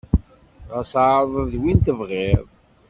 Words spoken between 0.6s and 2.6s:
Ɣas ɛreḍ-d win tebɣiḍ.